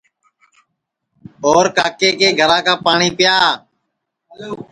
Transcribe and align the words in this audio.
اور 1.47 1.65
کاکے 1.77 2.09
کے 2.19 2.27
گھرا 2.39 2.59
کا 2.65 2.73
پاٹؔی 2.83 3.09
پِیا 3.17 3.37